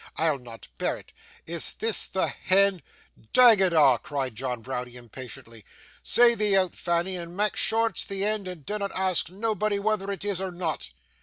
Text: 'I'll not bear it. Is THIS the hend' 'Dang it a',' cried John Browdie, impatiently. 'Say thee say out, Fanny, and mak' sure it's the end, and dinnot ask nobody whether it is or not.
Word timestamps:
'I'll 0.17 0.39
not 0.39 0.67
bear 0.79 0.97
it. 0.97 1.13
Is 1.45 1.75
THIS 1.75 2.07
the 2.07 2.25
hend' 2.27 2.81
'Dang 3.33 3.59
it 3.59 3.71
a',' 3.71 3.99
cried 4.01 4.33
John 4.33 4.63
Browdie, 4.63 4.95
impatiently. 4.95 5.63
'Say 6.01 6.33
thee 6.33 6.53
say 6.53 6.55
out, 6.55 6.73
Fanny, 6.73 7.15
and 7.17 7.37
mak' 7.37 7.55
sure 7.55 7.85
it's 7.89 8.03
the 8.03 8.25
end, 8.25 8.47
and 8.47 8.65
dinnot 8.65 8.91
ask 8.95 9.29
nobody 9.29 9.77
whether 9.77 10.09
it 10.11 10.25
is 10.25 10.41
or 10.41 10.49
not. 10.51 10.89